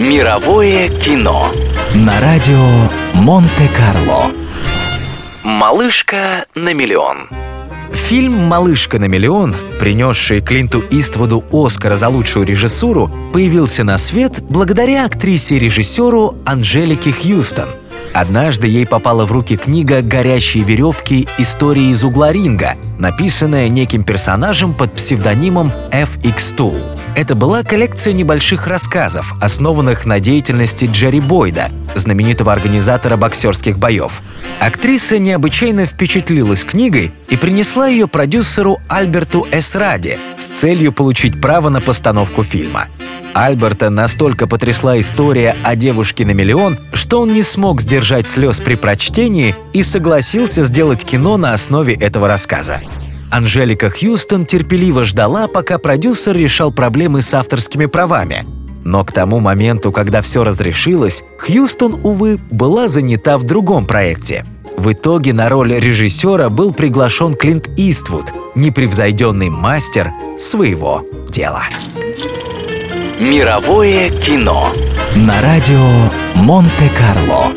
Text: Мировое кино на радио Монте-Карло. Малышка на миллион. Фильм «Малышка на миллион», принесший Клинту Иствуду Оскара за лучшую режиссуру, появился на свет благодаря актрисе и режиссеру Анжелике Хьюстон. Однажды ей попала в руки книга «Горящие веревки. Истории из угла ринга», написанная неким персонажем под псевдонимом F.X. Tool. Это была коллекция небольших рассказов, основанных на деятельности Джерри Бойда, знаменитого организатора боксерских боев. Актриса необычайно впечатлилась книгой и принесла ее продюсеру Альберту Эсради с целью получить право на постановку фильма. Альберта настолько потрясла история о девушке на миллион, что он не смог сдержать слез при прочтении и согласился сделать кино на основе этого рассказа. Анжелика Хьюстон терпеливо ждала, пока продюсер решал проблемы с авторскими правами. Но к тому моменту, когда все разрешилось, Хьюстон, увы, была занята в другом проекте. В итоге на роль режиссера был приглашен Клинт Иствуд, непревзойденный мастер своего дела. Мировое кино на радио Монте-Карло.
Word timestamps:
Мировое 0.00 0.88
кино 0.88 1.52
на 1.94 2.18
радио 2.22 2.56
Монте-Карло. 3.12 4.30
Малышка 5.44 6.46
на 6.54 6.72
миллион. 6.72 7.28
Фильм 7.92 8.46
«Малышка 8.46 8.98
на 8.98 9.04
миллион», 9.04 9.54
принесший 9.78 10.40
Клинту 10.40 10.82
Иствуду 10.88 11.44
Оскара 11.52 11.96
за 11.96 12.08
лучшую 12.08 12.46
режиссуру, 12.46 13.10
появился 13.34 13.84
на 13.84 13.98
свет 13.98 14.42
благодаря 14.48 15.04
актрисе 15.04 15.56
и 15.56 15.58
режиссеру 15.58 16.34
Анжелике 16.46 17.12
Хьюстон. 17.12 17.68
Однажды 18.14 18.68
ей 18.68 18.86
попала 18.86 19.26
в 19.26 19.32
руки 19.32 19.56
книга 19.56 20.00
«Горящие 20.00 20.64
веревки. 20.64 21.28
Истории 21.36 21.90
из 21.90 22.02
угла 22.04 22.32
ринга», 22.32 22.74
написанная 22.98 23.68
неким 23.68 24.04
персонажем 24.04 24.72
под 24.72 24.94
псевдонимом 24.94 25.70
F.X. 25.92 26.54
Tool. 26.54 26.99
Это 27.14 27.34
была 27.34 27.64
коллекция 27.64 28.12
небольших 28.12 28.66
рассказов, 28.66 29.34
основанных 29.40 30.06
на 30.06 30.20
деятельности 30.20 30.86
Джерри 30.86 31.20
Бойда, 31.20 31.68
знаменитого 31.94 32.52
организатора 32.52 33.16
боксерских 33.16 33.78
боев. 33.78 34.20
Актриса 34.60 35.18
необычайно 35.18 35.86
впечатлилась 35.86 36.64
книгой 36.64 37.12
и 37.28 37.36
принесла 37.36 37.88
ее 37.88 38.06
продюсеру 38.06 38.78
Альберту 38.88 39.46
Эсради 39.50 40.18
с 40.38 40.46
целью 40.46 40.92
получить 40.92 41.40
право 41.40 41.68
на 41.68 41.80
постановку 41.80 42.44
фильма. 42.44 42.86
Альберта 43.34 43.90
настолько 43.90 44.46
потрясла 44.46 44.98
история 45.00 45.56
о 45.62 45.76
девушке 45.76 46.24
на 46.24 46.32
миллион, 46.32 46.78
что 46.92 47.20
он 47.20 47.32
не 47.32 47.42
смог 47.42 47.80
сдержать 47.80 48.28
слез 48.28 48.60
при 48.60 48.74
прочтении 48.74 49.54
и 49.72 49.82
согласился 49.82 50.66
сделать 50.66 51.04
кино 51.04 51.36
на 51.36 51.54
основе 51.54 51.94
этого 51.94 52.28
рассказа. 52.28 52.80
Анжелика 53.30 53.90
Хьюстон 53.90 54.44
терпеливо 54.44 55.04
ждала, 55.04 55.46
пока 55.46 55.78
продюсер 55.78 56.36
решал 56.36 56.72
проблемы 56.72 57.22
с 57.22 57.32
авторскими 57.32 57.86
правами. 57.86 58.46
Но 58.84 59.04
к 59.04 59.12
тому 59.12 59.38
моменту, 59.38 59.92
когда 59.92 60.20
все 60.20 60.42
разрешилось, 60.42 61.22
Хьюстон, 61.38 62.00
увы, 62.02 62.38
была 62.50 62.88
занята 62.88 63.38
в 63.38 63.44
другом 63.44 63.86
проекте. 63.86 64.44
В 64.76 64.92
итоге 64.92 65.32
на 65.32 65.48
роль 65.48 65.74
режиссера 65.74 66.48
был 66.48 66.72
приглашен 66.72 67.34
Клинт 67.34 67.68
Иствуд, 67.76 68.32
непревзойденный 68.54 69.50
мастер 69.50 70.10
своего 70.38 71.04
дела. 71.28 71.64
Мировое 73.18 74.08
кино 74.08 74.72
на 75.14 75.40
радио 75.42 75.86
Монте-Карло. 76.34 77.52